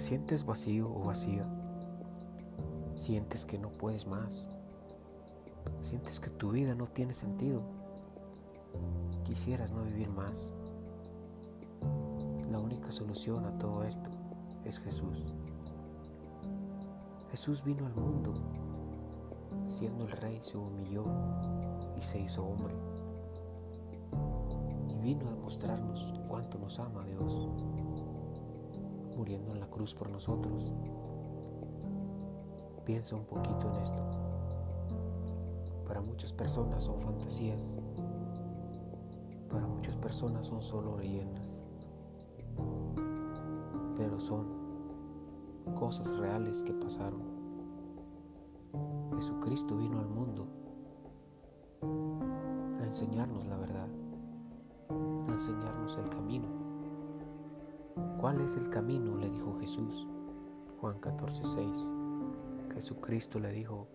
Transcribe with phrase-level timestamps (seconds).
[0.00, 1.46] te sientes vacío o vacía,
[2.96, 4.50] sientes que no puedes más,
[5.80, 7.60] sientes que tu vida no tiene sentido,
[9.24, 10.54] quisieras no vivir más,
[12.50, 14.08] la única solución a todo esto
[14.64, 15.34] es Jesús.
[17.30, 18.32] Jesús vino al mundo,
[19.66, 21.04] siendo el rey se humilló
[21.98, 22.74] y se hizo hombre.
[24.88, 27.50] Y vino a demostrarnos cuánto nos ama Dios
[29.16, 30.72] muriendo en la cruz por nosotros.
[32.84, 34.02] Piensa un poquito en esto.
[35.86, 37.76] Para muchas personas son fantasías.
[39.50, 41.60] Para muchas personas son solo leyendas.
[43.96, 44.46] Pero son
[45.78, 47.22] cosas reales que pasaron.
[49.14, 50.46] Jesucristo vino al mundo
[52.80, 53.88] a enseñarnos la verdad,
[55.28, 56.59] a enseñarnos el camino
[58.20, 59.16] ¿Cuál es el camino?
[59.16, 60.06] le dijo Jesús.
[60.80, 62.00] Juan 14:6.
[62.74, 63.86] Jesucristo le dijo,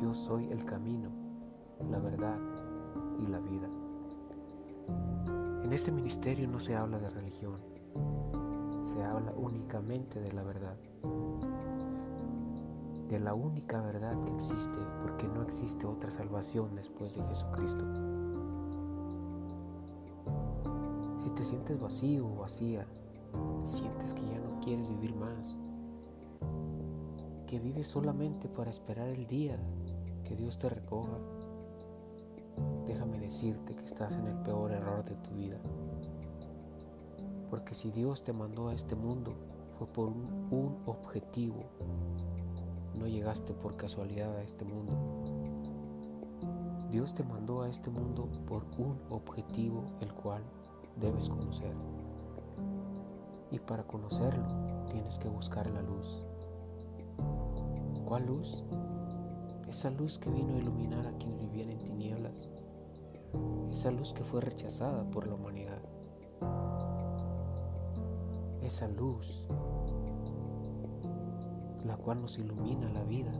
[0.00, 1.10] yo soy el camino,
[1.90, 2.38] la verdad
[3.18, 3.68] y la vida.
[5.62, 7.58] En este ministerio no se habla de religión,
[8.82, 10.76] se habla únicamente de la verdad,
[13.08, 17.84] de la única verdad que existe, porque no existe otra salvación después de Jesucristo.
[21.20, 22.86] Si te sientes vacío o vacía,
[23.64, 25.58] sientes que ya no quieres vivir más,
[27.46, 29.58] que vives solamente para esperar el día
[30.24, 31.18] que Dios te recoja,
[32.86, 35.58] déjame decirte que estás en el peor error de tu vida.
[37.50, 39.34] Porque si Dios te mandó a este mundo
[39.76, 41.64] fue por un, un objetivo.
[42.94, 44.94] No llegaste por casualidad a este mundo.
[46.90, 50.42] Dios te mandó a este mundo por un objetivo el cual
[50.96, 51.74] debes conocer.
[53.50, 54.46] Y para conocerlo
[54.90, 56.24] tienes que buscar la luz.
[58.04, 58.64] ¿Cuál luz?
[59.68, 62.48] Esa luz que vino a iluminar a quienes vivían en tinieblas.
[63.70, 65.80] Esa luz que fue rechazada por la humanidad.
[68.62, 69.48] Esa luz,
[71.84, 73.32] la cual nos ilumina la vida,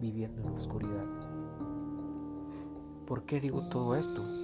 [0.00, 1.06] viviendo en la oscuridad.
[3.06, 4.39] ¿Por qué digo todo esto?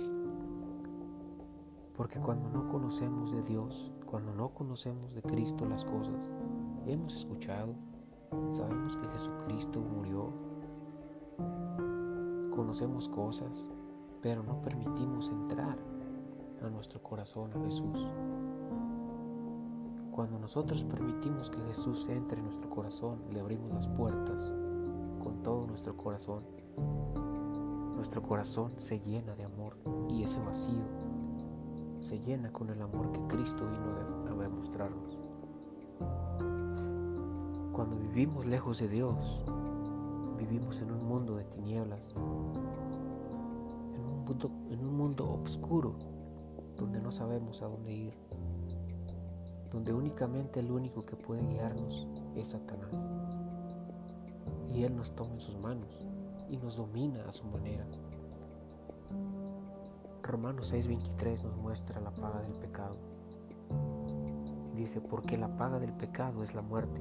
[1.97, 6.35] Porque cuando no conocemos de Dios, cuando no conocemos de Cristo las cosas,
[6.87, 7.75] hemos escuchado,
[8.51, 10.31] sabemos que Jesucristo murió,
[12.55, 13.73] conocemos cosas,
[14.21, 15.79] pero no permitimos entrar
[16.63, 18.07] a nuestro corazón a Jesús.
[20.13, 24.53] Cuando nosotros permitimos que Jesús entre en nuestro corazón, le abrimos las puertas
[25.23, 26.45] con todo nuestro corazón.
[27.95, 29.79] Nuestro corazón se llena de amor
[30.11, 31.06] y ese vacío
[32.01, 35.19] se llena con el amor que Cristo vino a demostrarnos.
[37.73, 39.45] Cuando vivimos lejos de Dios,
[40.39, 42.15] vivimos en un mundo de tinieblas,
[43.95, 45.95] en un mundo, en un mundo oscuro
[46.77, 48.15] donde no sabemos a dónde ir,
[49.71, 53.05] donde únicamente el único que puede guiarnos es Satanás.
[54.75, 56.07] Y Él nos toma en sus manos
[56.51, 57.87] y nos domina a su manera.
[60.27, 62.97] Romanos 6:23 nos muestra la paga del pecado.
[64.75, 67.01] Dice, porque la paga del pecado es la muerte,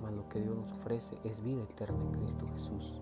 [0.00, 3.00] mas lo que Dios nos ofrece es vida eterna en Cristo Jesús.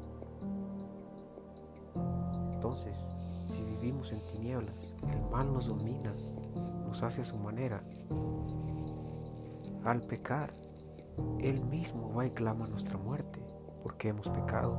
[2.54, 3.08] Entonces,
[3.46, 6.12] si vivimos en tinieblas, el mal nos domina,
[6.86, 7.82] nos hace a su manera.
[9.84, 10.52] Al pecar,
[11.38, 13.40] Él mismo va y clama nuestra muerte,
[13.82, 14.76] porque hemos pecado,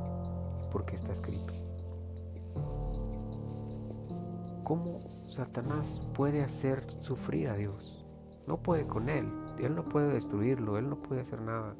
[0.70, 1.54] porque está escrito.
[4.70, 8.06] ¿Cómo Satanás puede hacer sufrir a Dios?
[8.46, 9.28] No puede con Él.
[9.58, 10.78] Él no puede destruirlo.
[10.78, 11.74] Él no puede hacer nada.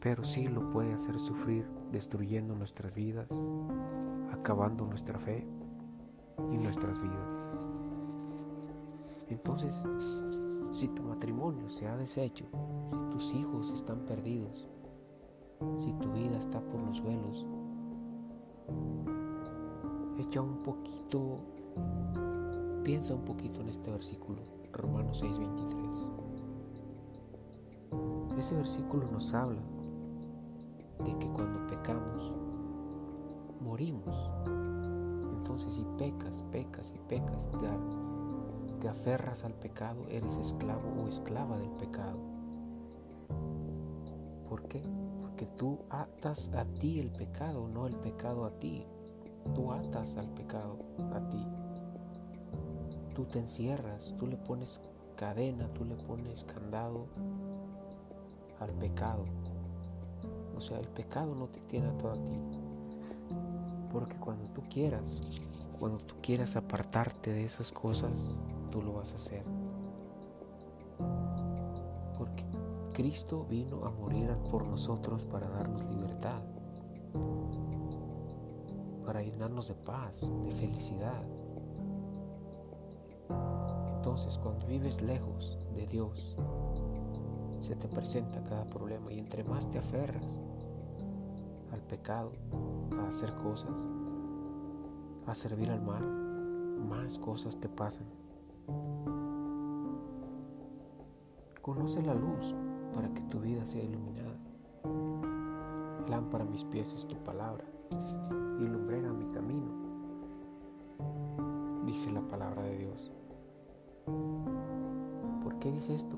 [0.00, 3.28] Pero sí lo puede hacer sufrir destruyendo nuestras vidas,
[4.30, 5.44] acabando nuestra fe
[6.52, 7.42] y nuestras vidas.
[9.26, 9.82] Entonces,
[10.70, 12.46] si tu matrimonio se ha deshecho,
[12.86, 14.68] si tus hijos están perdidos,
[15.78, 17.44] si tu vida está por los suelos,
[20.18, 21.40] echa un poquito,
[22.84, 24.42] piensa un poquito en este versículo,
[24.72, 26.10] Romanos 6:23.
[28.38, 29.62] Ese versículo nos habla
[31.04, 32.32] de que cuando pecamos,
[33.60, 34.30] morimos.
[35.38, 37.68] Entonces si pecas, pecas y pecas, te,
[38.80, 42.18] te aferras al pecado, eres esclavo o esclava del pecado.
[44.48, 44.82] ¿Por qué?
[45.20, 48.86] Porque tú atas a ti el pecado, no el pecado a ti.
[49.54, 50.78] Tú atas al pecado
[51.14, 51.46] a ti.
[53.14, 54.80] tú te encierras, tú le pones
[55.16, 57.06] cadena, tú le pones candado
[58.60, 59.24] al pecado.
[60.54, 62.38] O sea, el pecado no te tiene todo a ti.
[63.90, 65.22] Porque cuando tú quieras,
[65.78, 68.34] cuando tú quieras apartarte de esas cosas,
[68.70, 69.44] tú lo vas a hacer.
[72.18, 72.44] Porque
[72.92, 76.42] Cristo vino a morir por nosotros para darnos libertad,
[79.16, 81.24] para llenarnos de paz, de felicidad.
[83.96, 86.36] Entonces, cuando vives lejos de Dios,
[87.58, 90.38] se te presenta cada problema y entre más te aferras
[91.72, 92.32] al pecado,
[93.00, 93.88] a hacer cosas,
[95.26, 96.04] a servir al mal,
[96.86, 98.08] más cosas te pasan.
[101.62, 102.54] Conoce la luz
[102.92, 104.36] para que tu vida sea iluminada.
[106.06, 107.64] Lámpara mis pies es tu palabra
[108.58, 109.70] y lumbrera mi camino,
[111.84, 113.12] dice la palabra de Dios.
[115.42, 116.16] ¿Por qué dice esto?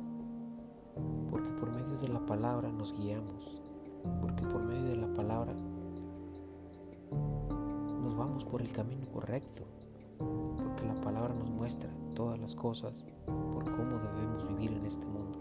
[1.31, 3.61] Porque por medio de la palabra nos guiamos,
[4.21, 5.55] porque por medio de la palabra
[8.03, 9.65] nos vamos por el camino correcto,
[10.19, 15.39] porque la palabra nos muestra todas las cosas por cómo debemos vivir en este mundo.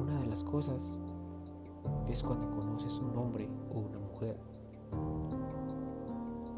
[0.00, 0.98] Una de las cosas
[2.08, 4.49] es cuando conoces un hombre o una mujer.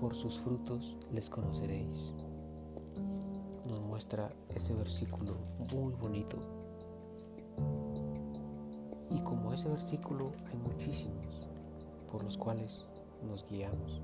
[0.02, 2.12] Por sus frutos les conoceréis
[3.68, 5.36] nos muestra ese versículo
[5.72, 6.38] muy bonito.
[9.10, 11.46] Y como ese versículo hay muchísimos
[12.10, 12.84] por los cuales
[13.24, 14.02] nos guiamos.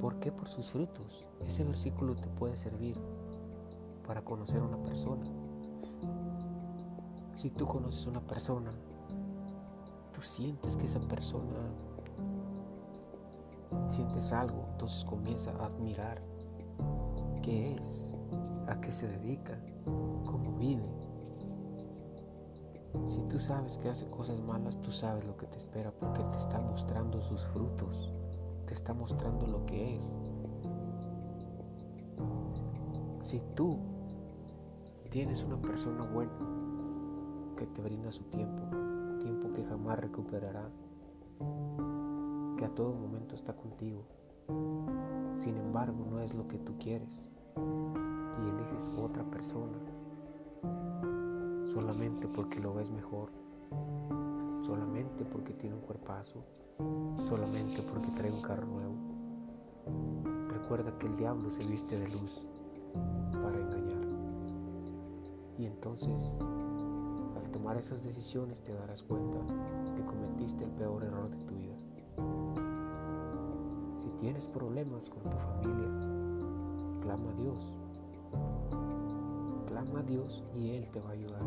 [0.00, 0.30] ¿Por qué?
[0.30, 1.26] Por sus frutos.
[1.44, 2.96] Ese versículo te puede servir
[4.06, 5.24] para conocer a una persona.
[7.34, 8.70] Si tú conoces una persona,
[10.14, 11.58] tú sientes que esa persona
[13.92, 16.22] sientes algo, entonces comienza a admirar
[17.42, 18.10] qué es,
[18.66, 19.58] a qué se dedica,
[20.24, 20.88] cómo vive.
[23.06, 26.38] Si tú sabes que hace cosas malas, tú sabes lo que te espera porque te
[26.38, 28.12] está mostrando sus frutos,
[28.66, 30.16] te está mostrando lo que es.
[33.20, 33.78] Si tú
[35.10, 36.32] tienes una persona buena
[37.56, 38.62] que te brinda su tiempo,
[39.20, 40.68] tiempo que jamás recuperará,
[42.62, 44.04] que a todo momento está contigo,
[45.34, 49.76] sin embargo no es lo que tú quieres, y eliges otra persona
[51.66, 53.30] solamente porque lo ves mejor,
[54.60, 56.44] solamente porque tiene un cuerpazo,
[57.28, 58.94] solamente porque trae un carro nuevo.
[60.46, 62.46] Recuerda que el diablo se viste de luz
[63.42, 64.06] para engañar.
[65.58, 66.38] Y entonces,
[67.36, 69.38] al tomar esas decisiones te darás cuenta
[69.96, 71.61] que cometiste el peor error de tu vida.
[73.94, 75.88] Si tienes problemas con tu familia,
[77.00, 77.78] clama a Dios.
[79.66, 81.42] Clama a Dios y Él te va a ayudar.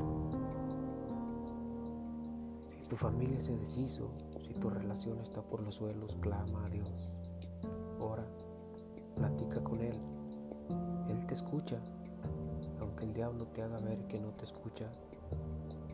[2.81, 4.09] Si tu familia se deshizo,
[4.39, 7.19] si tu relación está por los suelos, clama a Dios.
[7.99, 8.25] Ora,
[9.15, 9.99] platica con Él.
[11.09, 11.79] Él te escucha.
[12.79, 14.85] Aunque el diablo te haga ver que no te escucha,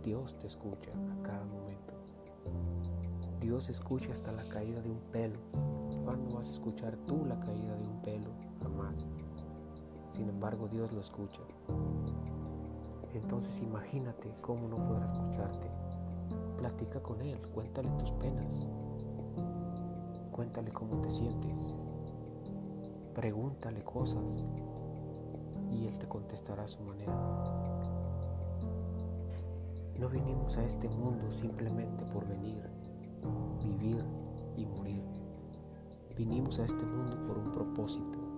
[0.03, 1.93] Dios te escucha a cada momento.
[3.41, 5.39] Dios escucha hasta la caída de un pelo.
[6.05, 8.29] ¿Cuándo vas a escuchar tú la caída de un pelo?
[8.61, 9.03] Jamás.
[10.11, 11.41] Sin embargo, Dios lo escucha.
[13.15, 15.71] Entonces imagínate cómo no podrá escucharte.
[16.59, 18.67] Platica con Él, cuéntale tus penas.
[20.31, 21.73] Cuéntale cómo te sientes.
[23.15, 24.51] Pregúntale cosas
[25.71, 27.13] y Él te contestará a su manera.
[29.99, 32.69] No vinimos a este mundo simplemente por venir,
[33.61, 34.03] vivir
[34.55, 35.03] y morir.
[36.15, 38.31] Vinimos a este mundo por un propósito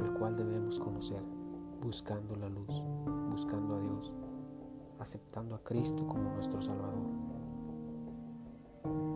[0.00, 1.22] el cual debemos conocer,
[1.80, 2.82] buscando la luz,
[3.30, 4.12] buscando a Dios,
[4.98, 7.06] aceptando a Cristo como nuestro Salvador.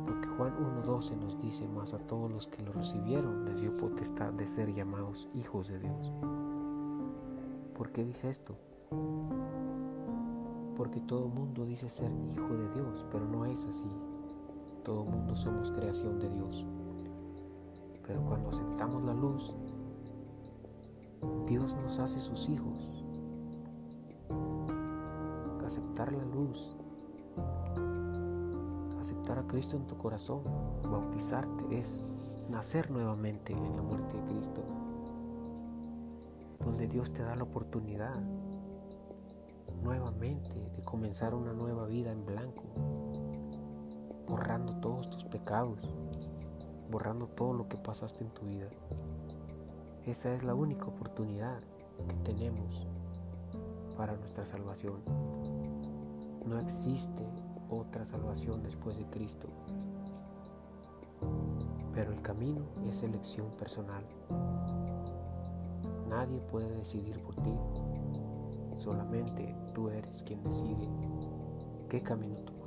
[0.07, 0.55] Porque Juan
[0.85, 4.73] 1.12 nos dice, más a todos los que lo recibieron les dio potestad de ser
[4.73, 6.13] llamados hijos de Dios.
[7.77, 8.57] ¿Por qué dice esto?
[10.77, 13.91] Porque todo mundo dice ser hijo de Dios, pero no es así.
[14.89, 16.65] Todo mundo somos creación de Dios.
[18.07, 19.55] Pero cuando aceptamos la luz,
[21.47, 23.05] Dios nos hace sus hijos.
[25.63, 26.75] Aceptar la luz,
[28.99, 30.41] aceptar a Cristo en tu corazón,
[30.91, 32.03] bautizarte es
[32.49, 34.63] nacer nuevamente en la muerte de Cristo,
[36.65, 38.19] donde Dios te da la oportunidad
[39.83, 42.63] nuevamente de comenzar una nueva vida en blanco,
[44.29, 45.91] borrando todos tus pecados,
[46.91, 48.69] borrando todo lo que pasaste en tu vida
[50.07, 51.61] Esa es la única oportunidad
[52.09, 52.87] que tenemos
[53.97, 55.01] para nuestra salvación.
[56.47, 57.27] No existe
[57.69, 59.49] otra salvación después de Cristo.
[61.93, 64.05] Pero el camino es elección personal.
[66.09, 67.53] Nadie puede decidir por ti.
[68.77, 70.89] Solamente tú eres quien decide
[71.89, 72.58] qué camino tomar.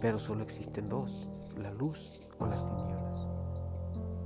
[0.00, 3.26] Pero solo existen dos, la luz o las tinieblas.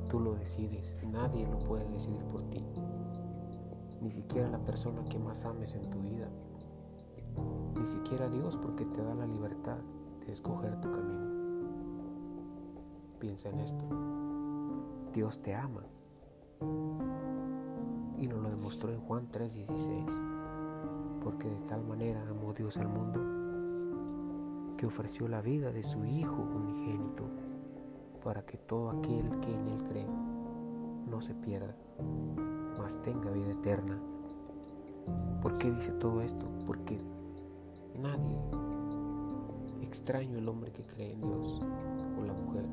[0.08, 2.62] Tú lo decides, nadie lo puede decidir por ti.
[4.02, 6.28] Ni siquiera la persona que más ames en tu vida.
[7.78, 9.78] Ni siquiera Dios porque te da la libertad
[10.26, 11.32] de escoger tu camino.
[13.18, 13.84] Piensa en esto.
[15.14, 15.84] Dios te ama.
[18.18, 20.06] Y nos lo demostró en Juan 3:16.
[21.22, 23.41] Porque de tal manera amó Dios al mundo
[24.82, 27.22] que ofreció la vida de su Hijo unigénito
[28.24, 30.08] para que todo aquel que en Él cree
[31.08, 31.76] no se pierda,
[32.76, 33.96] mas tenga vida eterna.
[35.40, 36.44] ¿Por qué dice todo esto?
[36.66, 36.98] Porque
[37.96, 38.36] nadie
[39.82, 41.62] extraño el hombre que cree en Dios
[42.20, 42.66] o la mujer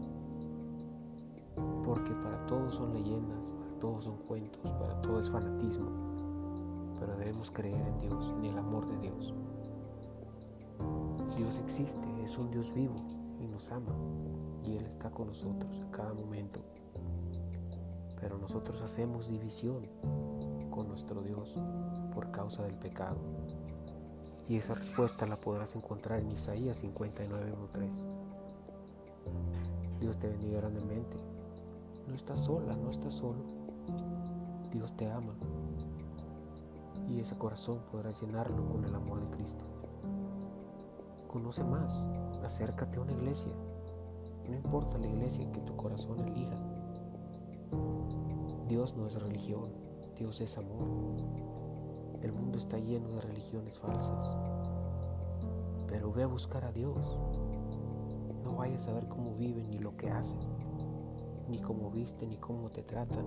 [1.83, 5.91] porque para todos son leyendas, para todos son cuentos, para todo es fanatismo,
[6.99, 9.35] pero debemos creer en Dios, en el amor de Dios.
[11.39, 12.95] Dios existe, es un Dios vivo
[13.39, 13.95] y nos ama,
[14.65, 16.59] y Él está con nosotros a cada momento.
[18.19, 19.87] Pero nosotros hacemos división
[20.69, 21.55] con nuestro Dios
[22.13, 23.15] por causa del pecado.
[24.49, 28.03] Y esa respuesta la podrás encontrar en Isaías 59.1.3.
[30.01, 31.15] Dios te bendiga grandemente.
[32.05, 33.45] No estás sola, no estás solo.
[34.73, 35.35] Dios te ama.
[37.07, 39.78] Y ese corazón podrás llenarlo con el amor de Cristo.
[41.29, 42.09] Conoce más,
[42.43, 43.53] acércate a una iglesia.
[44.49, 46.57] No importa la iglesia que tu corazón elija.
[48.67, 49.71] Dios no es religión,
[50.17, 51.15] Dios es amor.
[52.21, 54.35] El mundo está lleno de religiones falsas.
[55.87, 57.17] Pero ve a buscar a Dios.
[58.43, 60.59] No vayas a ver cómo viven ni lo que hacen
[61.49, 63.25] ni cómo viste, ni cómo te tratan,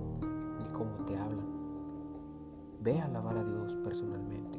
[0.58, 1.46] ni cómo te hablan.
[2.80, 4.58] Ve a alabar a Dios personalmente,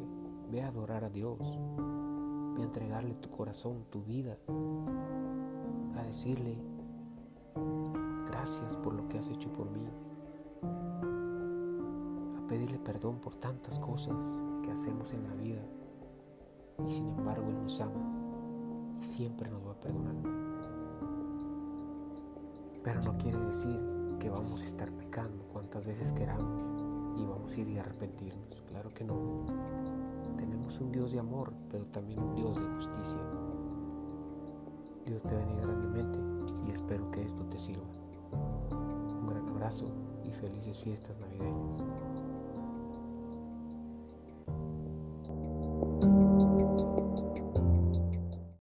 [0.51, 1.57] ve a adorar a Dios,
[2.61, 4.37] a entregarle tu corazón, tu vida,
[5.95, 6.57] a decirle
[8.27, 9.85] gracias por lo que has hecho por mí,
[12.37, 15.61] a pedirle perdón por tantas cosas que hacemos en la vida.
[16.87, 20.15] Y sin embargo Él nos ama y siempre nos va a perdonar.
[22.83, 23.79] Pero no quiere decir
[24.19, 26.82] que vamos a estar pecando cuantas veces queramos
[27.17, 28.61] y vamos a ir a arrepentirnos.
[28.69, 29.15] Claro que no.
[30.37, 33.19] Tenemos un Dios de amor, pero también un Dios de justicia.
[35.05, 36.19] Dios te bendiga grandemente
[36.67, 37.83] y espero que esto te sirva.
[38.71, 39.87] Un gran abrazo
[40.23, 41.83] y felices fiestas navideñas.